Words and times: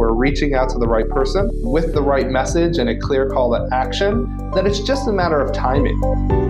We're 0.00 0.14
reaching 0.14 0.54
out 0.54 0.70
to 0.70 0.78
the 0.78 0.88
right 0.88 1.06
person 1.10 1.50
with 1.56 1.92
the 1.92 2.00
right 2.00 2.30
message 2.30 2.78
and 2.78 2.88
a 2.88 2.98
clear 2.98 3.28
call 3.28 3.50
to 3.50 3.68
action, 3.70 4.50
then 4.54 4.66
it's 4.66 4.80
just 4.80 5.06
a 5.06 5.12
matter 5.12 5.38
of 5.38 5.52
timing. 5.52 6.49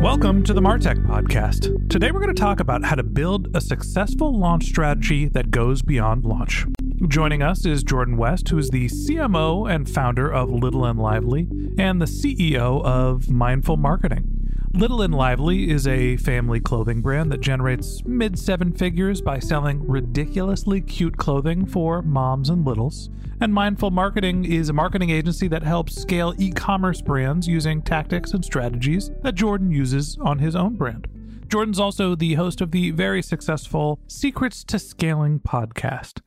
Welcome 0.00 0.44
to 0.44 0.54
the 0.54 0.60
Martech 0.60 1.04
Podcast. 1.04 1.90
Today 1.90 2.12
we're 2.12 2.20
going 2.20 2.32
to 2.32 2.40
talk 2.40 2.60
about 2.60 2.84
how 2.84 2.94
to 2.94 3.02
build 3.02 3.48
a 3.56 3.60
successful 3.60 4.38
launch 4.38 4.66
strategy 4.66 5.26
that 5.30 5.50
goes 5.50 5.82
beyond 5.82 6.24
launch. 6.24 6.64
Joining 7.08 7.42
us 7.42 7.66
is 7.66 7.82
Jordan 7.82 8.16
West, 8.16 8.48
who 8.48 8.58
is 8.58 8.70
the 8.70 8.86
CMO 8.86 9.68
and 9.68 9.90
founder 9.90 10.32
of 10.32 10.50
Little 10.50 10.84
and 10.84 11.00
Lively 11.00 11.48
and 11.76 12.00
the 12.00 12.06
CEO 12.06 12.80
of 12.84 13.28
Mindful 13.28 13.76
Marketing. 13.76 14.37
Little 14.78 15.02
and 15.02 15.12
Lively 15.12 15.70
is 15.70 15.88
a 15.88 16.16
family 16.18 16.60
clothing 16.60 17.02
brand 17.02 17.32
that 17.32 17.40
generates 17.40 18.04
mid 18.04 18.38
seven 18.38 18.72
figures 18.72 19.20
by 19.20 19.40
selling 19.40 19.84
ridiculously 19.88 20.80
cute 20.80 21.16
clothing 21.16 21.66
for 21.66 22.00
moms 22.00 22.48
and 22.48 22.64
littles. 22.64 23.10
And 23.40 23.52
Mindful 23.52 23.90
Marketing 23.90 24.44
is 24.44 24.68
a 24.68 24.72
marketing 24.72 25.10
agency 25.10 25.48
that 25.48 25.64
helps 25.64 26.00
scale 26.00 26.32
e 26.38 26.52
commerce 26.52 27.00
brands 27.00 27.48
using 27.48 27.82
tactics 27.82 28.30
and 28.30 28.44
strategies 28.44 29.10
that 29.22 29.34
Jordan 29.34 29.72
uses 29.72 30.16
on 30.20 30.38
his 30.38 30.54
own 30.54 30.76
brand. 30.76 31.08
Jordan's 31.48 31.80
also 31.80 32.14
the 32.14 32.34
host 32.34 32.60
of 32.60 32.70
the 32.70 32.92
very 32.92 33.20
successful 33.20 33.98
Secrets 34.06 34.62
to 34.62 34.78
Scaling 34.78 35.40
podcast. 35.40 36.20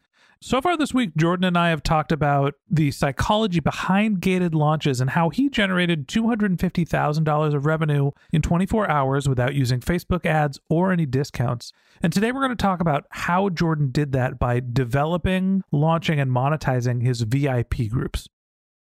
So 0.44 0.60
far 0.60 0.76
this 0.76 0.92
week, 0.92 1.16
Jordan 1.16 1.44
and 1.44 1.56
I 1.56 1.70
have 1.70 1.84
talked 1.84 2.12
about 2.12 2.56
the 2.68 2.90
psychology 2.90 3.60
behind 3.60 4.22
gated 4.22 4.56
launches 4.56 5.00
and 5.00 5.12
how 5.12 5.30
he 5.30 5.50
generated 5.50 6.08
$250,000 6.08 7.54
of 7.54 7.66
revenue 7.68 8.10
in 8.34 8.42
24 8.42 8.90
hours 8.90 9.30
without 9.30 9.54
using 9.54 9.82
Facebook 9.82 10.26
ads 10.26 10.60
or 10.68 10.92
any 10.92 11.06
discounts. 11.06 11.72
And 12.02 12.12
today 12.12 12.32
we're 12.32 12.42
going 12.42 12.50
to 12.50 12.56
talk 12.56 12.82
about 12.82 13.06
how 13.12 13.50
Jordan 13.50 13.92
did 13.92 14.14
that 14.14 14.40
by 14.40 14.60
developing, 14.60 15.62
launching, 15.72 16.20
and 16.20 16.32
monetizing 16.32 17.04
his 17.04 17.22
VIP 17.22 17.88
groups. 17.88 18.28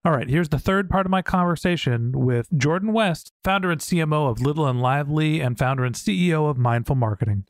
All 0.04 0.12
right, 0.12 0.28
here's 0.28 0.50
the 0.50 0.58
third 0.58 0.90
part 0.90 1.06
of 1.06 1.10
my 1.10 1.22
conversation 1.22 2.12
with 2.12 2.48
Jordan 2.58 2.92
West, 2.92 3.32
founder 3.42 3.70
and 3.70 3.80
CMO 3.80 4.30
of 4.30 4.42
Little 4.42 4.66
and 4.66 4.82
Lively 4.82 5.40
and 5.40 5.58
founder 5.58 5.86
and 5.86 5.94
CEO 5.94 6.50
of 6.50 6.58
Mindful 6.58 6.96
Marketing. 6.96 7.46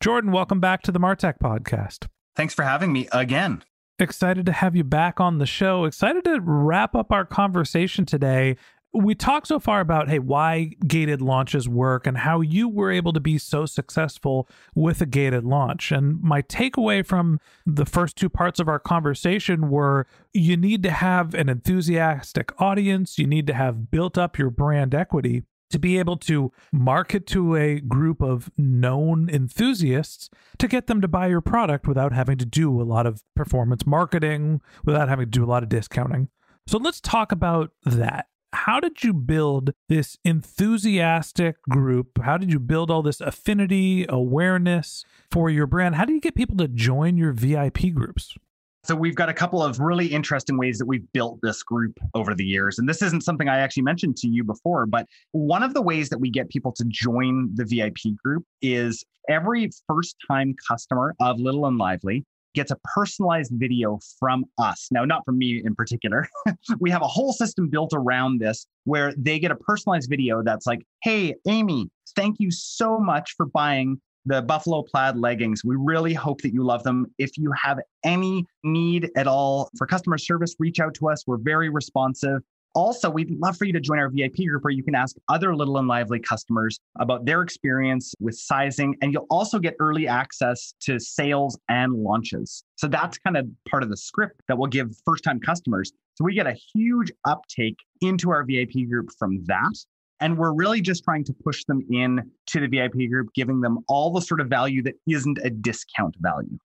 Jordan, 0.00 0.30
welcome 0.30 0.60
back 0.60 0.82
to 0.82 0.92
the 0.92 1.00
Martech 1.00 1.40
podcast. 1.42 2.06
Thanks 2.34 2.54
for 2.54 2.62
having 2.62 2.92
me 2.92 3.08
again. 3.12 3.62
Excited 3.98 4.46
to 4.46 4.52
have 4.52 4.74
you 4.74 4.84
back 4.84 5.20
on 5.20 5.38
the 5.38 5.46
show. 5.46 5.84
Excited 5.84 6.24
to 6.24 6.40
wrap 6.40 6.94
up 6.94 7.12
our 7.12 7.24
conversation 7.24 8.04
today. 8.04 8.56
We 8.94 9.14
talked 9.14 9.46
so 9.46 9.58
far 9.58 9.80
about 9.80 10.10
hey 10.10 10.18
why 10.18 10.72
gated 10.86 11.22
launches 11.22 11.66
work 11.66 12.06
and 12.06 12.18
how 12.18 12.42
you 12.42 12.68
were 12.68 12.90
able 12.90 13.14
to 13.14 13.20
be 13.20 13.38
so 13.38 13.64
successful 13.64 14.48
with 14.74 15.00
a 15.00 15.06
gated 15.06 15.44
launch. 15.44 15.92
And 15.92 16.20
my 16.20 16.42
takeaway 16.42 17.06
from 17.06 17.38
the 17.64 17.86
first 17.86 18.16
two 18.16 18.28
parts 18.28 18.60
of 18.60 18.68
our 18.68 18.78
conversation 18.78 19.70
were 19.70 20.06
you 20.34 20.56
need 20.56 20.82
to 20.82 20.90
have 20.90 21.32
an 21.32 21.48
enthusiastic 21.48 22.60
audience, 22.60 23.18
you 23.18 23.26
need 23.26 23.46
to 23.46 23.54
have 23.54 23.90
built 23.90 24.18
up 24.18 24.36
your 24.36 24.50
brand 24.50 24.94
equity 24.94 25.44
to 25.72 25.78
be 25.78 25.98
able 25.98 26.16
to 26.18 26.52
market 26.72 27.26
to 27.28 27.56
a 27.56 27.80
group 27.80 28.22
of 28.22 28.50
known 28.56 29.28
enthusiasts 29.28 30.30
to 30.58 30.68
get 30.68 30.86
them 30.86 31.00
to 31.00 31.08
buy 31.08 31.26
your 31.26 31.40
product 31.40 31.86
without 31.88 32.12
having 32.12 32.38
to 32.38 32.46
do 32.46 32.80
a 32.80 32.84
lot 32.84 33.06
of 33.06 33.22
performance 33.34 33.86
marketing, 33.86 34.60
without 34.84 35.08
having 35.08 35.26
to 35.26 35.30
do 35.30 35.44
a 35.44 35.46
lot 35.46 35.62
of 35.62 35.68
discounting. 35.68 36.28
So 36.66 36.78
let's 36.78 37.00
talk 37.00 37.32
about 37.32 37.72
that. 37.84 38.26
How 38.54 38.80
did 38.80 39.02
you 39.02 39.14
build 39.14 39.72
this 39.88 40.18
enthusiastic 40.24 41.56
group? 41.62 42.22
How 42.22 42.36
did 42.36 42.52
you 42.52 42.60
build 42.60 42.90
all 42.90 43.02
this 43.02 43.20
affinity, 43.20 44.04
awareness 44.08 45.04
for 45.30 45.48
your 45.48 45.66
brand? 45.66 45.94
How 45.94 46.04
do 46.04 46.12
you 46.12 46.20
get 46.20 46.34
people 46.34 46.56
to 46.58 46.68
join 46.68 47.16
your 47.16 47.32
VIP 47.32 47.94
groups? 47.94 48.36
So 48.84 48.96
we've 48.96 49.14
got 49.14 49.28
a 49.28 49.34
couple 49.34 49.62
of 49.62 49.78
really 49.78 50.06
interesting 50.06 50.58
ways 50.58 50.76
that 50.78 50.86
we've 50.86 51.06
built 51.12 51.38
this 51.40 51.62
group 51.62 51.96
over 52.14 52.34
the 52.34 52.44
years. 52.44 52.80
And 52.80 52.88
this 52.88 53.00
isn't 53.00 53.22
something 53.22 53.48
I 53.48 53.58
actually 53.58 53.84
mentioned 53.84 54.16
to 54.18 54.28
you 54.28 54.42
before, 54.42 54.86
but 54.86 55.06
one 55.30 55.62
of 55.62 55.72
the 55.72 55.80
ways 55.80 56.08
that 56.08 56.18
we 56.18 56.30
get 56.30 56.48
people 56.48 56.72
to 56.72 56.84
join 56.88 57.54
the 57.54 57.64
VIP 57.64 58.16
group 58.24 58.44
is 58.60 59.04
every 59.28 59.70
first 59.86 60.16
time 60.26 60.56
customer 60.68 61.14
of 61.20 61.38
Little 61.38 61.66
and 61.66 61.78
Lively 61.78 62.24
gets 62.56 62.72
a 62.72 62.76
personalized 62.96 63.52
video 63.54 64.00
from 64.18 64.44
us. 64.58 64.88
Now, 64.90 65.04
not 65.04 65.24
from 65.24 65.38
me 65.38 65.62
in 65.64 65.76
particular. 65.76 66.26
we 66.80 66.90
have 66.90 67.02
a 67.02 67.08
whole 67.08 67.32
system 67.32 67.68
built 67.68 67.92
around 67.94 68.40
this 68.40 68.66
where 68.82 69.14
they 69.16 69.38
get 69.38 69.52
a 69.52 69.56
personalized 69.56 70.10
video 70.10 70.42
that's 70.42 70.66
like, 70.66 70.80
hey, 71.04 71.34
Amy, 71.46 71.88
thank 72.16 72.36
you 72.40 72.50
so 72.50 72.98
much 72.98 73.34
for 73.36 73.46
buying 73.46 74.00
the 74.26 74.42
Buffalo 74.42 74.82
plaid 74.82 75.16
leggings. 75.16 75.64
We 75.64 75.76
really 75.76 76.14
hope 76.14 76.40
that 76.42 76.52
you 76.52 76.64
love 76.64 76.82
them. 76.82 77.06
If 77.18 77.36
you 77.36 77.52
have 77.60 77.78
any 78.04 78.46
need 78.64 79.10
at 79.16 79.26
all 79.26 79.70
for 79.76 79.86
customer 79.86 80.18
service, 80.18 80.54
reach 80.58 80.80
out 80.80 80.94
to 80.94 81.08
us. 81.08 81.26
We're 81.26 81.38
very 81.38 81.68
responsive. 81.68 82.42
Also, 82.74 83.10
we'd 83.10 83.30
love 83.30 83.56
for 83.56 83.66
you 83.66 83.72
to 83.72 83.80
join 83.80 83.98
our 83.98 84.08
VIP 84.08 84.46
group 84.46 84.64
where 84.64 84.70
you 84.72 84.82
can 84.82 84.94
ask 84.94 85.16
other 85.28 85.54
Little 85.54 85.76
and 85.76 85.86
Lively 85.86 86.18
customers 86.18 86.78
about 86.98 87.26
their 87.26 87.42
experience 87.42 88.14
with 88.18 88.34
sizing. 88.34 88.96
And 89.02 89.12
you'll 89.12 89.26
also 89.28 89.58
get 89.58 89.74
early 89.78 90.08
access 90.08 90.72
to 90.82 90.98
sales 90.98 91.58
and 91.68 91.92
launches. 91.92 92.64
So 92.76 92.88
that's 92.88 93.18
kind 93.18 93.36
of 93.36 93.46
part 93.68 93.82
of 93.82 93.90
the 93.90 93.96
script 93.96 94.40
that 94.48 94.56
we'll 94.56 94.70
give 94.70 94.90
first 95.04 95.22
time 95.22 95.38
customers. 95.38 95.92
So 96.14 96.24
we 96.24 96.34
get 96.34 96.46
a 96.46 96.56
huge 96.74 97.12
uptake 97.26 97.76
into 98.00 98.30
our 98.30 98.42
VIP 98.42 98.88
group 98.88 99.10
from 99.18 99.44
that. 99.46 99.74
And 100.22 100.38
we're 100.38 100.52
really 100.52 100.80
just 100.80 101.02
trying 101.02 101.24
to 101.24 101.32
push 101.32 101.64
them 101.64 101.84
in 101.90 102.30
to 102.46 102.60
the 102.60 102.68
VIP 102.68 103.10
group, 103.10 103.30
giving 103.34 103.60
them 103.60 103.80
all 103.88 104.12
the 104.12 104.20
sort 104.20 104.40
of 104.40 104.46
value 104.46 104.80
that 104.84 104.94
isn't 105.08 105.38
a 105.42 105.50
discount 105.50 106.14
value. 106.20 106.58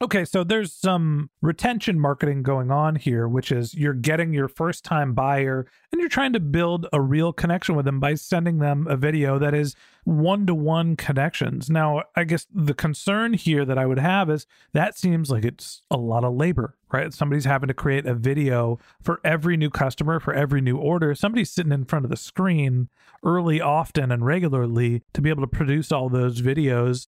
Okay, 0.00 0.24
so 0.24 0.44
there's 0.44 0.72
some 0.72 1.30
retention 1.40 1.98
marketing 1.98 2.42
going 2.42 2.70
on 2.70 2.96
here, 2.96 3.26
which 3.26 3.50
is 3.50 3.74
you're 3.74 3.94
getting 3.94 4.32
your 4.32 4.48
first 4.48 4.84
time 4.84 5.12
buyer 5.12 5.66
and 5.90 6.00
you're 6.00 6.08
trying 6.08 6.32
to 6.32 6.40
build 6.40 6.86
a 6.92 7.00
real 7.00 7.32
connection 7.32 7.74
with 7.74 7.84
them 7.84 7.98
by 7.98 8.14
sending 8.14 8.58
them 8.58 8.86
a 8.88 8.96
video 8.96 9.38
that 9.38 9.54
is 9.54 9.74
one 10.04 10.46
to 10.46 10.54
one 10.54 10.96
connections. 10.96 11.68
Now, 11.68 12.04
I 12.14 12.24
guess 12.24 12.46
the 12.54 12.74
concern 12.74 13.34
here 13.34 13.64
that 13.64 13.76
I 13.76 13.86
would 13.86 13.98
have 13.98 14.30
is 14.30 14.46
that 14.72 14.96
seems 14.96 15.30
like 15.30 15.44
it's 15.44 15.82
a 15.90 15.96
lot 15.96 16.24
of 16.24 16.34
labor, 16.34 16.76
right? 16.92 17.12
Somebody's 17.12 17.44
having 17.44 17.68
to 17.68 17.74
create 17.74 18.06
a 18.06 18.14
video 18.14 18.78
for 19.02 19.20
every 19.24 19.56
new 19.56 19.70
customer, 19.70 20.20
for 20.20 20.32
every 20.32 20.60
new 20.60 20.76
order. 20.76 21.14
Somebody's 21.14 21.50
sitting 21.50 21.72
in 21.72 21.84
front 21.84 22.04
of 22.04 22.10
the 22.10 22.16
screen 22.16 22.88
early, 23.24 23.60
often, 23.60 24.12
and 24.12 24.24
regularly 24.24 25.02
to 25.12 25.20
be 25.20 25.28
able 25.28 25.42
to 25.42 25.48
produce 25.48 25.92
all 25.92 26.08
those 26.08 26.40
videos 26.40 27.08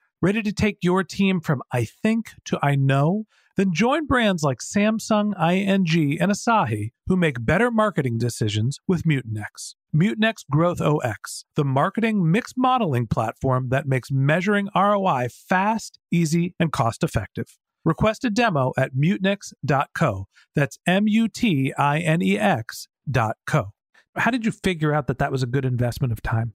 Ready 0.23 0.43
to 0.43 0.53
take 0.53 0.77
your 0.83 1.03
team 1.03 1.41
from 1.41 1.63
I 1.71 1.83
think 1.83 2.33
to 2.45 2.59
I 2.61 2.75
know? 2.75 3.23
Then 3.57 3.73
join 3.73 4.05
brands 4.05 4.43
like 4.43 4.59
Samsung, 4.59 5.33
ING, 5.35 6.21
and 6.21 6.31
Asahi 6.31 6.91
who 7.07 7.17
make 7.17 7.43
better 7.43 7.71
marketing 7.71 8.19
decisions 8.19 8.77
with 8.87 9.01
Mutinex. 9.01 9.73
Mutinex 9.95 10.45
Growth 10.49 10.79
OS, 10.79 11.45
the 11.55 11.65
marketing 11.65 12.31
mix 12.31 12.53
modeling 12.55 13.07
platform 13.07 13.69
that 13.69 13.87
makes 13.87 14.11
measuring 14.11 14.69
ROI 14.75 15.29
fast, 15.31 15.97
easy, 16.11 16.53
and 16.59 16.71
cost 16.71 17.03
effective. 17.03 17.57
Request 17.83 18.23
a 18.23 18.29
demo 18.29 18.73
at 18.77 18.93
mutinex.co. 18.93 20.27
That's 20.55 20.77
M 20.85 21.07
U 21.07 21.27
T 21.29 21.73
I 21.79 21.97
N 21.97 22.21
E 22.21 22.37
X 22.37 22.87
dot 23.09 23.37
co. 23.47 23.71
How 24.15 24.29
did 24.29 24.45
you 24.45 24.51
figure 24.51 24.93
out 24.93 25.07
that 25.07 25.17
that 25.17 25.31
was 25.31 25.41
a 25.41 25.47
good 25.47 25.65
investment 25.65 26.13
of 26.13 26.21
time? 26.21 26.53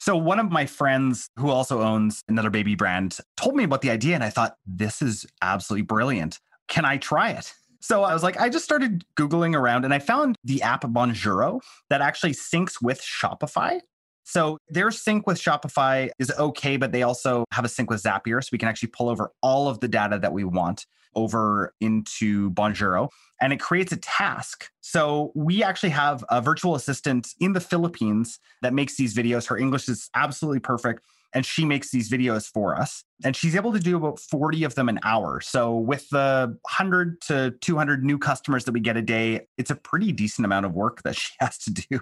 So 0.00 0.16
one 0.16 0.38
of 0.38 0.50
my 0.50 0.66
friends 0.66 1.30
who 1.38 1.50
also 1.50 1.80
owns 1.80 2.22
another 2.28 2.50
baby 2.50 2.74
brand 2.74 3.18
told 3.36 3.56
me 3.56 3.64
about 3.64 3.80
the 3.80 3.90
idea 3.90 4.14
and 4.14 4.24
I 4.24 4.30
thought 4.30 4.56
this 4.66 5.00
is 5.00 5.26
absolutely 5.40 5.84
brilliant. 5.84 6.40
Can 6.68 6.84
I 6.84 6.98
try 6.98 7.30
it? 7.30 7.54
So 7.80 8.02
I 8.02 8.14
was 8.14 8.22
like, 8.22 8.38
I 8.40 8.48
just 8.48 8.64
started 8.64 9.04
Googling 9.16 9.54
around 9.54 9.84
and 9.84 9.92
I 9.92 9.98
found 9.98 10.36
the 10.42 10.62
app 10.62 10.82
Bonjoro 10.82 11.60
that 11.90 12.00
actually 12.00 12.32
syncs 12.32 12.80
with 12.80 13.00
Shopify. 13.00 13.80
So 14.24 14.58
their 14.68 14.90
sync 14.90 15.26
with 15.26 15.38
Shopify 15.40 16.10
is 16.18 16.32
okay, 16.38 16.76
but 16.76 16.92
they 16.92 17.02
also 17.02 17.44
have 17.52 17.64
a 17.64 17.68
sync 17.68 17.90
with 17.90 18.02
Zapier. 18.02 18.42
So 18.42 18.48
we 18.52 18.58
can 18.58 18.68
actually 18.68 18.88
pull 18.88 19.08
over 19.08 19.30
all 19.42 19.68
of 19.68 19.80
the 19.80 19.88
data 19.88 20.18
that 20.18 20.32
we 20.32 20.44
want 20.44 20.86
over 21.14 21.72
into 21.80 22.50
Bonjoro 22.50 23.08
and 23.40 23.52
it 23.52 23.60
creates 23.60 23.92
a 23.92 23.96
task. 23.96 24.70
So 24.80 25.32
we 25.34 25.62
actually 25.62 25.90
have 25.90 26.24
a 26.30 26.40
virtual 26.40 26.74
assistant 26.74 27.28
in 27.40 27.52
the 27.52 27.60
Philippines 27.60 28.38
that 28.62 28.72
makes 28.72 28.96
these 28.96 29.14
videos. 29.14 29.46
Her 29.48 29.58
English 29.58 29.88
is 29.88 30.08
absolutely 30.14 30.60
perfect. 30.60 31.02
And 31.34 31.44
she 31.44 31.64
makes 31.64 31.90
these 31.90 32.08
videos 32.08 32.48
for 32.48 32.76
us. 32.76 33.02
And 33.24 33.34
she's 33.34 33.56
able 33.56 33.72
to 33.72 33.80
do 33.80 33.96
about 33.96 34.20
40 34.20 34.62
of 34.62 34.76
them 34.76 34.88
an 34.88 35.00
hour. 35.02 35.40
So, 35.40 35.74
with 35.74 36.08
the 36.10 36.56
100 36.62 37.20
to 37.22 37.54
200 37.60 38.04
new 38.04 38.18
customers 38.18 38.64
that 38.66 38.72
we 38.72 38.78
get 38.78 38.96
a 38.96 39.02
day, 39.02 39.48
it's 39.58 39.70
a 39.70 39.74
pretty 39.74 40.12
decent 40.12 40.44
amount 40.44 40.64
of 40.64 40.74
work 40.74 41.02
that 41.02 41.16
she 41.18 41.32
has 41.40 41.58
to 41.58 41.72
do. 41.72 42.00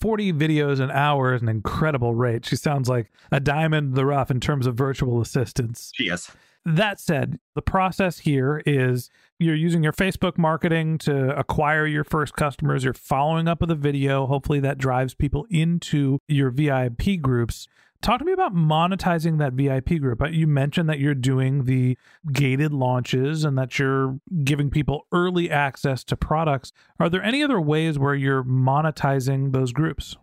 40 0.00 0.32
videos 0.32 0.80
an 0.80 0.90
hour 0.90 1.34
is 1.34 1.42
an 1.42 1.48
incredible 1.48 2.14
rate. 2.14 2.44
She 2.44 2.56
sounds 2.56 2.88
like 2.88 3.10
a 3.32 3.40
diamond 3.40 3.88
in 3.88 3.94
the 3.94 4.06
rough 4.06 4.30
in 4.30 4.40
terms 4.40 4.66
of 4.66 4.74
virtual 4.74 5.20
assistants. 5.20 5.90
She 5.94 6.04
is. 6.04 6.30
That 6.64 6.98
said, 6.98 7.38
the 7.54 7.62
process 7.62 8.18
here 8.18 8.60
is 8.66 9.08
you're 9.38 9.54
using 9.54 9.84
your 9.84 9.92
Facebook 9.92 10.36
marketing 10.36 10.98
to 10.98 11.38
acquire 11.38 11.86
your 11.86 12.02
first 12.02 12.34
customers. 12.34 12.82
You're 12.82 12.92
following 12.92 13.46
up 13.46 13.60
with 13.60 13.70
a 13.70 13.76
video. 13.76 14.26
Hopefully, 14.26 14.58
that 14.60 14.76
drives 14.76 15.14
people 15.14 15.46
into 15.48 16.18
your 16.26 16.50
VIP 16.50 17.20
groups. 17.20 17.68
Talk 18.02 18.18
to 18.18 18.24
me 18.24 18.32
about 18.32 18.54
monetizing 18.54 19.38
that 19.38 19.54
VIP 19.54 20.00
group. 20.00 20.22
Uh, 20.22 20.28
You 20.28 20.46
mentioned 20.46 20.88
that 20.88 20.98
you're 20.98 21.14
doing 21.14 21.64
the 21.64 21.96
gated 22.32 22.72
launches 22.72 23.44
and 23.44 23.58
that 23.58 23.78
you're 23.78 24.20
giving 24.44 24.70
people 24.70 25.06
early 25.12 25.50
access 25.50 26.04
to 26.04 26.16
products. 26.16 26.72
Are 27.00 27.08
there 27.08 27.22
any 27.22 27.42
other 27.42 27.60
ways 27.60 27.98
where 27.98 28.14
you're 28.14 28.44
monetizing 28.44 29.52
those 29.52 29.72
groups? 29.72 30.16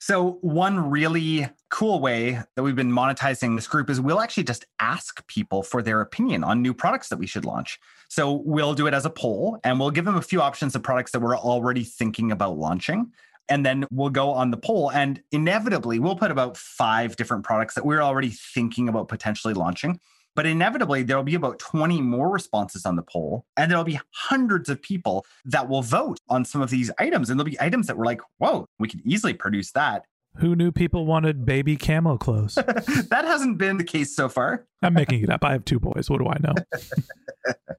So, 0.00 0.38
one 0.42 0.90
really 0.90 1.48
cool 1.70 2.00
way 2.00 2.40
that 2.54 2.62
we've 2.62 2.76
been 2.76 2.92
monetizing 2.92 3.56
this 3.56 3.66
group 3.66 3.90
is 3.90 4.00
we'll 4.00 4.20
actually 4.20 4.44
just 4.44 4.64
ask 4.78 5.26
people 5.26 5.64
for 5.64 5.82
their 5.82 6.00
opinion 6.00 6.44
on 6.44 6.62
new 6.62 6.72
products 6.72 7.08
that 7.08 7.18
we 7.18 7.26
should 7.26 7.44
launch. 7.44 7.80
So, 8.08 8.42
we'll 8.44 8.74
do 8.74 8.86
it 8.86 8.94
as 8.94 9.04
a 9.04 9.10
poll 9.10 9.58
and 9.64 9.80
we'll 9.80 9.90
give 9.90 10.04
them 10.04 10.14
a 10.14 10.22
few 10.22 10.40
options 10.40 10.76
of 10.76 10.84
products 10.84 11.10
that 11.12 11.20
we're 11.20 11.36
already 11.36 11.82
thinking 11.82 12.30
about 12.30 12.56
launching. 12.56 13.12
And 13.48 13.64
then 13.64 13.86
we'll 13.90 14.10
go 14.10 14.30
on 14.30 14.50
the 14.50 14.56
poll, 14.56 14.90
and 14.90 15.22
inevitably, 15.32 15.98
we'll 15.98 16.16
put 16.16 16.30
about 16.30 16.56
five 16.56 17.16
different 17.16 17.44
products 17.44 17.74
that 17.74 17.86
we're 17.86 18.02
already 18.02 18.30
thinking 18.30 18.88
about 18.88 19.08
potentially 19.08 19.54
launching. 19.54 20.00
But 20.38 20.46
inevitably, 20.46 21.02
there'll 21.02 21.24
be 21.24 21.34
about 21.34 21.58
20 21.58 22.00
more 22.00 22.30
responses 22.30 22.86
on 22.86 22.94
the 22.94 23.02
poll, 23.02 23.44
and 23.56 23.70
there'll 23.70 23.84
be 23.84 23.98
hundreds 24.12 24.68
of 24.68 24.80
people 24.80 25.26
that 25.44 25.68
will 25.68 25.82
vote 25.82 26.20
on 26.28 26.44
some 26.44 26.60
of 26.60 26.70
these 26.70 26.90
items. 26.98 27.28
And 27.28 27.40
there'll 27.40 27.50
be 27.50 27.60
items 27.60 27.88
that 27.88 27.96
we're 27.96 28.04
like, 28.04 28.20
whoa, 28.36 28.66
we 28.78 28.86
could 28.86 29.00
easily 29.04 29.32
produce 29.32 29.72
that. 29.72 30.04
Who 30.36 30.54
knew 30.54 30.70
people 30.70 31.06
wanted 31.06 31.44
baby 31.44 31.76
camo 31.76 32.16
clothes? 32.16 32.54
that 32.54 33.24
hasn't 33.24 33.58
been 33.58 33.78
the 33.78 33.84
case 33.84 34.14
so 34.14 34.28
far. 34.28 34.64
I'm 34.82 34.94
making 34.94 35.24
it 35.24 35.30
up. 35.30 35.44
I 35.44 35.50
have 35.50 35.64
two 35.64 35.80
boys. 35.80 36.08
What 36.08 36.18
do 36.18 36.28
I 36.28 36.36
know? 36.40 36.54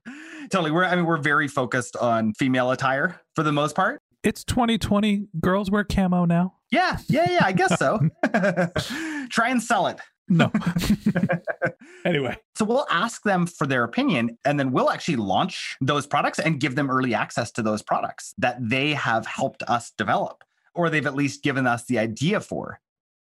totally. 0.51 0.71
We're 0.71 0.83
I 0.83 0.97
mean, 0.97 1.05
we're 1.05 1.17
very 1.17 1.47
focused 1.47 1.95
on 1.95 2.33
female 2.33 2.71
attire 2.71 3.21
for 3.35 3.43
the 3.43 3.53
most 3.53 3.75
part. 3.75 4.01
It's 4.23 4.43
2020. 4.43 5.27
Girls 5.39 5.71
wear 5.71 5.85
camo 5.85 6.25
now. 6.25 6.55
Yeah, 6.71 6.97
yeah, 7.07 7.29
yeah. 7.29 7.45
I 7.45 7.51
guess 7.53 7.77
so. 7.79 7.99
Try 9.29 9.49
and 9.49 9.63
sell 9.63 9.87
it. 9.87 9.99
No. 10.27 10.51
anyway, 12.05 12.37
So 12.55 12.65
we'll 12.65 12.85
ask 12.91 13.23
them 13.23 13.47
for 13.47 13.65
their 13.65 13.83
opinion, 13.83 14.37
and 14.45 14.59
then 14.59 14.71
we'll 14.71 14.91
actually 14.91 15.15
launch 15.15 15.75
those 15.81 16.05
products 16.05 16.37
and 16.37 16.59
give 16.59 16.75
them 16.75 16.89
early 16.89 17.15
access 17.15 17.51
to 17.53 17.63
those 17.63 17.81
products 17.81 18.35
that 18.37 18.57
they 18.61 18.93
have 18.93 19.25
helped 19.25 19.63
us 19.63 19.91
develop, 19.97 20.43
or 20.75 20.89
they've 20.89 21.07
at 21.07 21.15
least 21.15 21.41
given 21.41 21.65
us 21.65 21.85
the 21.85 21.97
idea 21.97 22.41
for. 22.41 22.79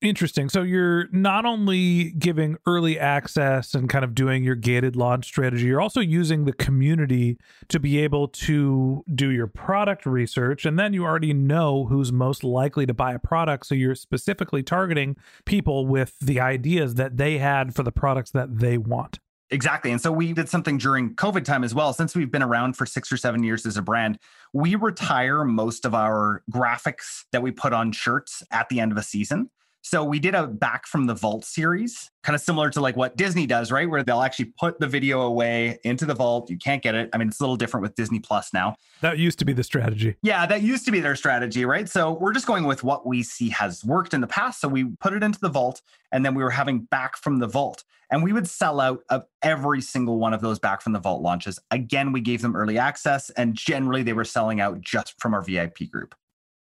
Interesting. 0.02 0.50
So 0.50 0.64
you're 0.64 1.08
not 1.12 1.46
only 1.46 2.12
giving 2.12 2.58
early 2.66 3.00
access 3.00 3.74
and 3.74 3.90
kind 3.90 4.04
of 4.04 4.16
doing 4.16 4.44
your 4.44 4.56
gated 4.56 4.96
launch 4.96 5.26
strategy, 5.26 5.68
you're 5.68 5.82
also 5.82 6.00
using 6.00 6.46
the 6.46 6.54
community 6.54 7.38
to 7.70 7.80
be 7.80 8.00
able 8.00 8.28
to 8.28 9.04
do 9.14 9.30
your 9.30 9.48
product 9.48 10.06
research. 10.06 10.66
And 10.66 10.78
then 10.78 10.94
you 10.94 11.06
already 11.06 11.34
know 11.34 11.86
who's 11.86 12.12
most 12.12 12.44
likely 12.44 12.86
to 12.86 12.94
buy 12.94 13.14
a 13.14 13.20
product. 13.20 13.68
So 13.68 13.76
you're 13.76 13.96
specifically 13.96 14.64
targeting 14.64 15.16
people 15.46 15.86
with 15.86 16.18
the 16.20 16.40
ideas 16.40 16.96
that 16.96 17.18
they 17.18 17.38
had 17.38 17.76
for 17.76 17.84
the 17.84 17.92
products 17.92 18.32
that 18.32 18.60
they 18.60 18.78
want. 18.78 19.20
Exactly. 19.52 19.92
And 19.92 20.00
so 20.00 20.14
we 20.14 20.32
did 20.32 20.48
something 20.48 20.78
during 20.78 21.14
COVID 21.16 21.44
time 21.44 21.66
as 21.66 21.76
well. 21.76 21.92
Since 21.92 22.16
we've 22.16 22.32
been 22.32 22.42
around 22.42 22.78
for 22.78 22.86
six 22.86 23.12
or 23.12 23.18
seven 23.18 23.44
years 23.44 23.66
as 23.66 23.76
a 23.76 23.82
brand, 23.82 24.18
we 24.54 24.76
retire 24.76 25.44
most 25.44 25.84
of 25.84 25.94
our 25.94 26.42
graphics 26.50 27.26
that 27.34 27.42
we 27.42 27.52
put 27.52 27.74
on 27.74 27.92
shirts 27.92 28.44
at 28.50 28.70
the 28.70 28.80
end 28.80 28.94
of 28.94 28.98
a 28.98 29.04
season. 29.04 29.50
So 29.84 30.04
we 30.04 30.20
did 30.20 30.36
a 30.36 30.46
back 30.46 30.86
from 30.86 31.08
the 31.08 31.16
vault 31.16 31.44
series, 31.44 32.12
kind 32.24 32.36
of 32.36 32.42
similar 32.42 32.70
to 32.70 32.82
like 32.82 32.96
what 32.96 33.18
Disney 33.18 33.48
does, 33.48 33.72
right? 33.72 33.90
Where 33.90 34.04
they'll 34.04 34.22
actually 34.22 34.54
put 34.60 34.80
the 34.80 34.88
video 34.88 35.22
away 35.22 35.80
into 35.84 36.06
the 36.06 36.14
vault. 36.14 36.50
You 36.50 36.58
can't 36.58 36.84
get 36.84 36.94
it. 36.94 37.10
I 37.14 37.18
mean, 37.18 37.30
it's 37.30 37.40
a 37.40 37.44
little 37.44 37.56
different 37.56 37.82
with 37.82 37.96
Disney 37.96 38.20
Plus 38.20 38.54
now. 38.54 38.76
That 39.02 39.18
used 39.18 39.40
to 39.40 39.46
be 39.46 39.54
the 39.54 39.64
strategy. 39.64 40.16
Yeah, 40.22 40.46
that 40.46 40.62
used 40.62 40.86
to 40.86 40.92
be 40.92 41.00
their 41.00 41.16
strategy, 41.16 41.66
right? 41.66 41.90
So 41.90 42.14
we're 42.14 42.34
just 42.34 42.46
going 42.46 42.66
with 42.66 42.84
what 42.84 43.08
we 43.08 43.24
see 43.24 43.50
has 43.50 43.84
worked 43.84 44.14
in 44.14 44.22
the 44.22 44.28
past. 44.28 44.62
So 44.62 44.68
we 44.68 44.86
put 45.00 45.14
it 45.14 45.24
into 45.24 45.40
the 45.40 45.50
vault 45.50 45.82
and 46.12 46.24
then 46.24 46.36
we 46.36 46.44
were 46.44 46.52
having 46.52 46.82
back 46.82 47.18
from 47.18 47.40
the 47.40 47.48
vault. 47.48 47.84
And 48.12 48.22
we 48.22 48.34
would 48.34 48.48
sell 48.48 48.82
out 48.82 49.00
of 49.10 49.26
every 49.42 49.82
single 49.82 50.20
one 50.20 50.34
of 50.34 50.42
those 50.42 50.60
back 50.60 50.82
from 50.82 50.92
the 50.94 51.00
vault 51.00 51.22
launches. 51.22 51.58
Again, 51.72 52.12
we 52.12 52.20
gave 52.20 52.42
them 52.42 52.56
early 52.56 52.78
access 52.78 53.30
and 53.32 53.56
generally 53.56 54.04
they 54.04 54.14
were 54.14 54.26
selling 54.26 54.60
out 54.60 54.82
just 54.82 55.20
from 55.20 55.34
our 55.34 55.42
VIP 55.42 55.90
group. 55.90 56.14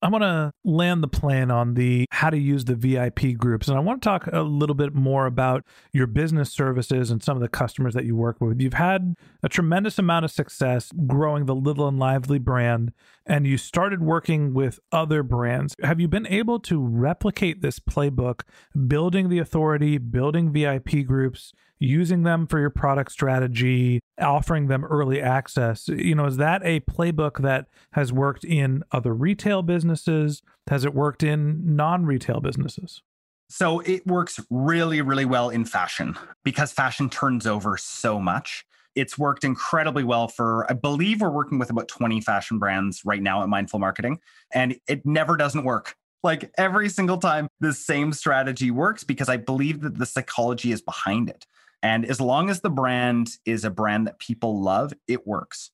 I 0.04 0.10
want 0.10 0.24
to 0.24 0.54
land 0.66 1.02
the 1.02 1.08
plan 1.08 1.50
on 1.50 1.76
the 1.76 2.06
how 2.12 2.30
to 2.30 2.38
use 2.38 2.66
the 2.66 2.76
VIP 2.76 3.38
groups. 3.38 3.70
And 3.70 3.78
I 3.78 3.80
want 3.80 4.02
to 4.02 4.10
talk 4.10 4.28
a 4.28 4.42
little 4.42 4.76
bit 4.76 4.94
more 4.94 5.26
about 5.26 5.64
your 5.94 6.08
business 6.08 6.52
services 6.52 7.10
and 7.10 7.24
some 7.24 7.38
of 7.38 7.42
the 7.42 7.48
customers 7.48 7.94
that 7.94 8.04
you 8.04 8.14
work 8.14 8.42
with. 8.42 8.60
You've 8.60 8.74
had 8.74 9.16
a 9.42 9.48
tremendous 9.48 9.98
amount 9.98 10.26
of 10.26 10.32
success 10.32 10.92
growing 11.08 11.46
the 11.46 11.56
Little 11.56 11.88
and 11.88 11.98
Lively 11.98 12.38
brand, 12.38 12.92
and 13.26 13.48
you 13.48 13.58
started 13.58 14.02
working 14.02 14.54
with 14.54 14.78
other 14.92 15.24
brands. 15.24 15.74
Have 15.82 16.02
you 16.02 16.10
been 16.10 16.28
able 16.28 16.60
to 16.60 16.82
replicate 16.82 17.62
this 17.62 17.80
playbook, 17.80 18.42
building 18.86 19.30
the 19.30 19.40
authority, 19.40 19.98
building 19.98 20.52
VIP 20.52 21.06
groups, 21.08 21.54
using 21.84 22.24
them 22.24 22.48
for 22.48 22.60
your 22.60 22.70
product 22.70 23.12
strategy, 23.12 24.00
offering 24.20 24.68
them 24.68 24.86
early 24.86 25.22
access. 25.22 25.88
You 25.88 26.16
know, 26.16 26.26
is 26.26 26.38
that 26.38 26.62
a 26.64 26.80
playbook 26.82 27.42
that 27.42 27.68
has 27.94 28.14
worked 28.14 28.44
in 28.44 28.84
other 28.92 29.14
retail 29.14 29.62
businesses? 29.62 30.42
Has 30.68 30.86
it 30.86 30.94
worked 30.94 31.24
in 31.24 31.76
non 31.76 32.06
retail 32.06 32.40
businesses? 32.40 33.02
So 33.50 33.82
it 33.82 34.08
works 34.08 34.40
really, 34.50 35.02
really 35.02 35.26
well 35.26 35.50
in 35.50 35.66
fashion 35.66 36.18
because 36.44 36.72
fashion 36.72 37.10
turns 37.10 37.46
over 37.46 37.78
so 37.78 38.20
much. 38.20 38.66
It's 38.96 39.18
worked 39.18 39.44
incredibly 39.44 40.04
well 40.04 40.28
for, 40.28 40.70
I 40.70 40.74
believe 40.74 41.22
we're 41.22 41.30
working 41.30 41.60
with 41.60 41.70
about 41.70 41.88
20 41.88 42.22
fashion 42.22 42.60
brands 42.60 43.02
right 43.04 43.22
now 43.22 43.44
at 43.44 43.50
Mindful 43.50 43.80
Marketing, 43.80 44.20
and 44.54 44.76
it 44.88 45.06
never 45.06 45.36
doesn't 45.36 45.64
work. 45.66 45.96
Like 46.24 46.52
every 46.58 46.90
single 46.90 47.18
time, 47.18 47.48
the 47.60 47.74
same 47.74 48.14
strategy 48.14 48.72
works 48.72 49.04
because 49.04 49.30
I 49.30 49.38
believe 49.38 49.82
that 49.82 49.98
the 49.98 50.06
psychology 50.06 50.72
is 50.72 50.82
behind 50.82 51.30
it. 51.30 51.46
And 51.84 52.06
as 52.06 52.22
long 52.22 52.50
as 52.50 52.62
the 52.62 52.70
brand 52.70 53.38
is 53.46 53.66
a 53.66 53.70
brand 53.70 54.08
that 54.08 54.18
people 54.18 54.62
love, 54.62 54.94
it 55.08 55.28
works. 55.28 55.70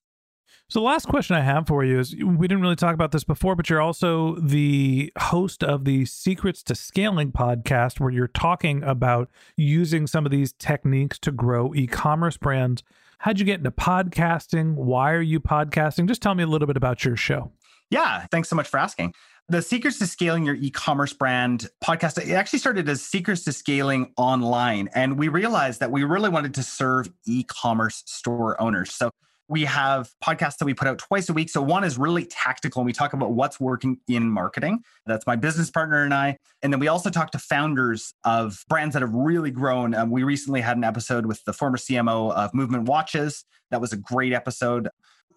So, 0.68 0.80
the 0.80 0.86
last 0.86 1.06
question 1.08 1.34
I 1.34 1.40
have 1.40 1.66
for 1.66 1.84
you 1.84 1.98
is 1.98 2.14
we 2.14 2.46
didn't 2.46 2.60
really 2.60 2.76
talk 2.76 2.94
about 2.94 3.10
this 3.12 3.24
before, 3.24 3.56
but 3.56 3.68
you're 3.70 3.80
also 3.80 4.36
the 4.36 5.12
host 5.18 5.64
of 5.64 5.84
the 5.84 6.04
Secrets 6.04 6.62
to 6.64 6.74
Scaling 6.74 7.32
podcast, 7.32 7.98
where 7.98 8.10
you're 8.10 8.28
talking 8.28 8.82
about 8.84 9.30
using 9.56 10.06
some 10.06 10.24
of 10.24 10.30
these 10.30 10.52
techniques 10.52 11.18
to 11.20 11.32
grow 11.32 11.74
e 11.74 11.86
commerce 11.86 12.36
brands. 12.36 12.84
How'd 13.18 13.38
you 13.38 13.44
get 13.44 13.58
into 13.58 13.72
podcasting? 13.72 14.74
Why 14.74 15.12
are 15.12 15.22
you 15.22 15.40
podcasting? 15.40 16.06
Just 16.06 16.22
tell 16.22 16.34
me 16.34 16.44
a 16.44 16.46
little 16.46 16.66
bit 16.66 16.76
about 16.76 17.04
your 17.04 17.16
show. 17.16 17.50
Yeah, 17.90 18.26
thanks 18.30 18.48
so 18.48 18.54
much 18.54 18.68
for 18.68 18.78
asking 18.78 19.12
the 19.50 19.60
secrets 19.60 19.98
to 19.98 20.06
scaling 20.06 20.46
your 20.46 20.54
e-commerce 20.54 21.12
brand 21.12 21.68
podcast 21.84 22.24
it 22.24 22.32
actually 22.32 22.60
started 22.60 22.88
as 22.88 23.02
secrets 23.02 23.42
to 23.42 23.52
scaling 23.52 24.12
online 24.16 24.88
and 24.94 25.18
we 25.18 25.26
realized 25.26 25.80
that 25.80 25.90
we 25.90 26.04
really 26.04 26.28
wanted 26.28 26.54
to 26.54 26.62
serve 26.62 27.08
e-commerce 27.26 28.04
store 28.06 28.60
owners. 28.60 28.94
So 28.94 29.10
we 29.48 29.64
have 29.64 30.08
podcasts 30.24 30.58
that 30.58 30.66
we 30.66 30.74
put 30.74 30.86
out 30.86 30.98
twice 30.98 31.28
a 31.28 31.32
week. 31.32 31.50
So 31.50 31.60
one 31.60 31.82
is 31.82 31.98
really 31.98 32.24
tactical 32.24 32.82
and 32.82 32.86
we 32.86 32.92
talk 32.92 33.12
about 33.12 33.32
what's 33.32 33.58
working 33.58 33.98
in 34.06 34.30
marketing. 34.30 34.84
That's 35.04 35.26
my 35.26 35.34
business 35.34 35.68
partner 35.68 36.04
and 36.04 36.14
i. 36.14 36.36
And 36.62 36.72
then 36.72 36.78
we 36.78 36.86
also 36.86 37.10
talk 37.10 37.32
to 37.32 37.38
founders 37.40 38.14
of 38.22 38.64
brands 38.68 38.92
that 38.92 39.02
have 39.02 39.12
really 39.12 39.50
grown. 39.50 39.96
Um, 39.96 40.12
we 40.12 40.22
recently 40.22 40.60
had 40.60 40.76
an 40.76 40.84
episode 40.84 41.26
with 41.26 41.42
the 41.42 41.52
former 41.52 41.76
cmo 41.76 42.32
of 42.32 42.54
movement 42.54 42.84
watches. 42.84 43.44
That 43.72 43.80
was 43.80 43.92
a 43.92 43.96
great 43.96 44.32
episode 44.32 44.88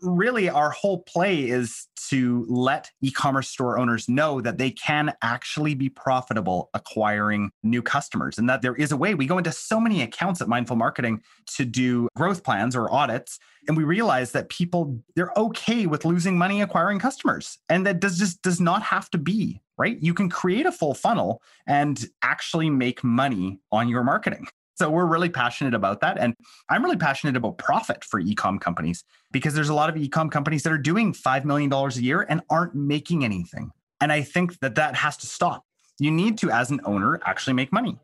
really 0.03 0.49
our 0.49 0.69
whole 0.69 1.03
play 1.03 1.49
is 1.49 1.87
to 2.09 2.45
let 2.49 2.91
e-commerce 3.01 3.49
store 3.49 3.77
owners 3.77 4.09
know 4.09 4.41
that 4.41 4.57
they 4.57 4.71
can 4.71 5.13
actually 5.21 5.73
be 5.73 5.89
profitable 5.89 6.69
acquiring 6.73 7.49
new 7.63 7.81
customers 7.81 8.37
and 8.37 8.49
that 8.49 8.61
there 8.61 8.75
is 8.75 8.91
a 8.91 8.97
way. 8.97 9.15
We 9.15 9.25
go 9.25 9.37
into 9.37 9.51
so 9.51 9.79
many 9.79 10.01
accounts 10.01 10.41
at 10.41 10.47
mindful 10.47 10.75
marketing 10.75 11.21
to 11.55 11.65
do 11.65 12.07
growth 12.15 12.43
plans 12.43 12.75
or 12.75 12.91
audits 12.93 13.39
and 13.67 13.77
we 13.77 13.83
realize 13.83 14.31
that 14.33 14.49
people 14.49 14.99
they're 15.15 15.31
okay 15.37 15.85
with 15.85 16.05
losing 16.05 16.37
money 16.37 16.61
acquiring 16.61 16.99
customers 16.99 17.57
and 17.69 17.85
that 17.85 17.99
does 17.99 18.17
just 18.17 18.41
does 18.41 18.59
not 18.59 18.83
have 18.83 19.09
to 19.11 19.17
be 19.17 19.61
right? 19.77 19.97
You 20.01 20.13
can 20.13 20.29
create 20.29 20.67
a 20.67 20.71
full 20.71 20.93
funnel 20.93 21.41
and 21.65 22.05
actually 22.21 22.69
make 22.69 23.03
money 23.03 23.59
on 23.71 23.89
your 23.89 24.03
marketing 24.03 24.47
so 24.75 24.89
we're 24.89 25.05
really 25.05 25.29
passionate 25.29 25.73
about 25.73 26.01
that. 26.01 26.17
And 26.17 26.35
I'm 26.69 26.83
really 26.83 26.97
passionate 26.97 27.35
about 27.35 27.57
profit 27.57 28.03
for 28.03 28.21
ecom 28.21 28.59
companies 28.59 29.03
because 29.31 29.53
there's 29.53 29.69
a 29.69 29.73
lot 29.73 29.89
of 29.89 29.95
ecom 29.95 30.31
companies 30.31 30.63
that 30.63 30.73
are 30.73 30.77
doing 30.77 31.13
$5 31.13 31.45
million 31.45 31.71
a 31.71 31.89
year 31.95 32.25
and 32.27 32.41
aren't 32.49 32.75
making 32.75 33.23
anything. 33.23 33.71
And 34.01 34.11
I 34.11 34.21
think 34.21 34.59
that 34.59 34.75
that 34.75 34.95
has 34.95 35.17
to 35.17 35.27
stop. 35.27 35.63
You 35.99 36.11
need 36.11 36.37
to, 36.39 36.49
as 36.49 36.71
an 36.71 36.81
owner, 36.85 37.19
actually 37.25 37.53
make 37.53 37.71
money. 37.71 37.97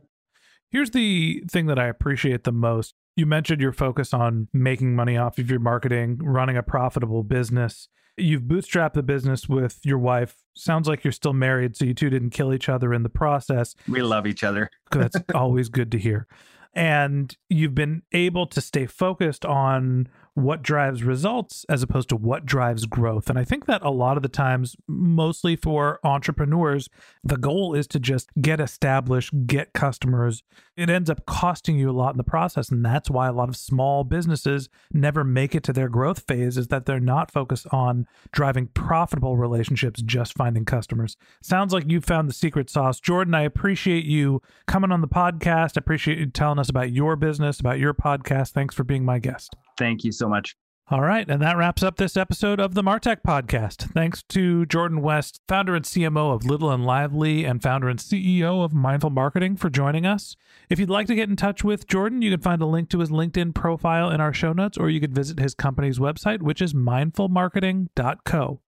Here's 0.72 0.92
the 0.92 1.44
thing 1.52 1.66
that 1.66 1.80
I 1.80 1.88
appreciate 1.88 2.44
the 2.44 2.52
most. 2.52 2.94
You 3.16 3.26
mentioned 3.26 3.60
your 3.60 3.74
focus 3.74 4.14
on 4.14 4.48
making 4.54 4.96
money 4.96 5.18
off 5.18 5.40
of 5.40 5.50
your 5.50 5.60
marketing, 5.60 6.20
running 6.22 6.56
a 6.56 6.64
profitable 6.64 7.24
business. 7.24 7.90
You've 8.16 8.44
bootstrapped 8.44 8.94
the 8.94 9.02
business 9.02 9.50
with 9.50 9.80
your 9.84 9.98
wife. 9.98 10.36
Sounds 10.56 10.88
like 10.88 11.04
you're 11.04 11.12
still 11.12 11.34
married, 11.34 11.76
so 11.76 11.86
you 11.86 11.94
two 11.94 12.10
didn't 12.10 12.30
kill 12.30 12.54
each 12.54 12.70
other 12.70 12.94
in 12.94 13.02
the 13.02 13.10
process. 13.10 13.76
We 13.88 14.02
love 14.02 14.28
each 14.28 14.44
other. 14.44 14.70
That's 14.92 15.16
always 15.34 15.70
good 15.70 15.92
to 15.94 15.98
hear 15.98 16.28
and 16.74 17.36
you've 17.50 17.76
been 17.76 18.04
able 18.12 18.46
to 18.48 18.62
stay 18.62 18.86
focused 18.86 19.46
on 19.46 20.08
what 20.42 20.62
drives 20.62 21.04
results 21.04 21.66
as 21.70 21.84
opposed 21.84 22.10
to 22.10 22.16
what 22.16 22.46
drives 22.46 22.86
growth. 22.86 23.30
And 23.30 23.38
I 23.38 23.44
think 23.44 23.66
that 23.66 23.82
a 23.84 23.90
lot 23.90 24.18
of 24.18 24.24
the 24.24 24.30
times, 24.30 24.76
mostly 24.88 25.56
for 25.56 26.00
entrepreneurs, 26.04 26.90
the 27.24 27.38
goal 27.38 27.74
is 27.74 27.88
to 27.88 28.00
just 28.00 28.30
get 28.42 28.60
established, 28.60 29.32
get 29.46 29.74
customers. 29.74 30.44
It 30.78 30.90
ends 30.90 31.10
up 31.10 31.26
costing 31.26 31.78
you 31.78 31.90
a 31.90 31.92
lot 31.92 32.12
in 32.12 32.18
the 32.18 32.24
process. 32.24 32.70
And 32.70 32.86
that's 32.86 33.10
why 33.10 33.28
a 33.28 33.34
lot 33.34 33.50
of 33.50 33.58
small 33.58 34.04
businesses 34.04 34.70
never 34.94 35.24
make 35.24 35.54
it 35.54 35.64
to 35.64 35.74
their 35.74 35.90
growth 35.90 36.24
phase, 36.28 36.58
is 36.58 36.68
that 36.68 36.86
they're 36.86 37.00
not 37.00 37.32
focused 37.32 37.68
on 37.72 38.08
driving 38.32 38.68
profitable 38.68 39.36
relationships, 39.36 40.02
just 40.02 40.34
finding 40.36 40.64
customers. 40.64 41.18
Sounds 41.42 41.74
like 41.74 41.90
you 41.90 42.00
found 42.00 42.30
the 42.30 42.34
secret 42.34 42.70
sauce. 42.70 43.00
Jordan, 43.00 43.36
I 43.36 43.42
appreciate 43.42 44.06
you 44.06 44.42
coming 44.68 44.92
on 44.92 45.02
the 45.02 45.08
podcast. 45.08 45.74
I 45.76 45.80
appreciate 45.80 46.18
you 46.18 46.28
telling 46.28 46.60
us 46.60 46.70
about 46.70 46.92
your 46.92 47.18
business, 47.18 47.60
about 47.60 47.80
your 47.80 47.94
podcast. 47.94 48.52
Thanks 48.52 48.74
for 48.74 48.86
being 48.86 49.04
my 49.04 49.20
guest. 49.20 49.56
Thank 49.78 50.04
you 50.04 50.12
so 50.12 50.29
much. 50.30 50.56
All 50.92 51.02
right. 51.02 51.30
And 51.30 51.40
that 51.44 51.56
wraps 51.56 51.84
up 51.84 51.98
this 51.98 52.18
episode 52.18 52.60
of 52.60 52.74
the 52.74 52.82
Martech 52.82 53.18
podcast. 53.22 53.92
Thanks 53.94 54.24
to 54.30 54.66
Jordan 54.66 55.04
West, 55.04 55.40
founder 55.48 55.76
and 55.76 55.86
CMO 55.86 56.34
of 56.34 56.46
Little 56.46 56.72
and 56.72 56.84
Lively 56.84 57.46
and 57.46 57.62
founder 57.62 57.90
and 57.90 58.00
CEO 58.00 58.64
of 58.64 58.74
Mindful 58.74 59.12
Marketing, 59.12 59.56
for 59.56 59.70
joining 59.70 60.08
us. 60.08 60.36
If 60.68 60.80
you'd 60.80 60.90
like 60.90 61.06
to 61.06 61.14
get 61.14 61.30
in 61.30 61.36
touch 61.36 61.64
with 61.64 61.86
Jordan, 61.88 62.24
you 62.24 62.32
can 62.32 62.42
find 62.42 62.60
a 62.60 62.66
link 62.66 62.90
to 62.90 63.00
his 63.00 63.12
LinkedIn 63.12 63.54
profile 63.54 64.10
in 64.10 64.20
our 64.20 64.34
show 64.34 64.52
notes, 64.52 64.80
or 64.80 64.90
you 64.90 65.00
could 65.00 65.14
visit 65.14 65.38
his 65.38 65.54
company's 65.54 66.00
website, 66.00 66.42
which 66.42 66.60
is 66.60 66.74
mindfulmarketing.co. 66.74 68.60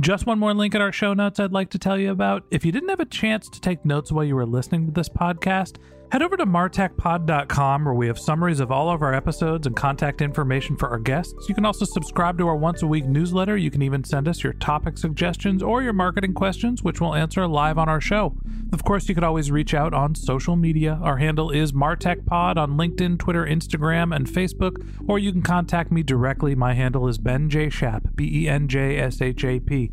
Just 0.00 0.26
one 0.26 0.38
more 0.38 0.54
link 0.54 0.76
in 0.76 0.80
our 0.80 0.92
show 0.92 1.14
notes 1.14 1.40
I'd 1.40 1.52
like 1.52 1.70
to 1.70 1.78
tell 1.78 1.98
you 1.98 2.12
about. 2.12 2.44
If 2.52 2.64
you 2.64 2.70
didn't 2.70 2.88
have 2.90 3.00
a 3.00 3.04
chance 3.04 3.48
to 3.48 3.60
take 3.60 3.84
notes 3.84 4.12
while 4.12 4.24
you 4.24 4.36
were 4.36 4.46
listening 4.46 4.86
to 4.86 4.92
this 4.92 5.08
podcast, 5.08 5.78
Head 6.10 6.22
over 6.22 6.36
to 6.36 6.44
martechpod.com 6.44 7.84
where 7.84 7.94
we 7.94 8.08
have 8.08 8.18
summaries 8.18 8.58
of 8.58 8.72
all 8.72 8.90
of 8.90 9.00
our 9.00 9.14
episodes 9.14 9.68
and 9.68 9.76
contact 9.76 10.20
information 10.20 10.76
for 10.76 10.88
our 10.88 10.98
guests. 10.98 11.48
You 11.48 11.54
can 11.54 11.64
also 11.64 11.84
subscribe 11.84 12.36
to 12.38 12.48
our 12.48 12.56
once 12.56 12.82
a 12.82 12.86
week 12.88 13.04
newsletter. 13.04 13.56
You 13.56 13.70
can 13.70 13.80
even 13.80 14.02
send 14.02 14.26
us 14.26 14.42
your 14.42 14.54
topic 14.54 14.98
suggestions 14.98 15.62
or 15.62 15.84
your 15.84 15.92
marketing 15.92 16.34
questions, 16.34 16.82
which 16.82 17.00
we'll 17.00 17.14
answer 17.14 17.46
live 17.46 17.78
on 17.78 17.88
our 17.88 18.00
show. 18.00 18.34
Of 18.72 18.82
course, 18.82 19.08
you 19.08 19.14
could 19.14 19.22
always 19.22 19.52
reach 19.52 19.72
out 19.72 19.94
on 19.94 20.16
social 20.16 20.56
media. 20.56 20.98
Our 21.00 21.18
handle 21.18 21.52
is 21.52 21.70
martechpod 21.70 22.56
on 22.56 22.72
LinkedIn, 22.72 23.20
Twitter, 23.20 23.46
Instagram, 23.46 24.14
and 24.14 24.26
Facebook, 24.26 24.84
or 25.06 25.20
you 25.20 25.30
can 25.30 25.42
contact 25.42 25.92
me 25.92 26.02
directly. 26.02 26.56
My 26.56 26.74
handle 26.74 27.06
is 27.06 27.18
Ben 27.18 27.48
J. 27.48 27.70
Shap, 27.70 28.08
B 28.16 28.28
E 28.42 28.48
N 28.48 28.66
J 28.66 28.98
S 28.98 29.22
H 29.22 29.44
A 29.44 29.60
P. 29.60 29.92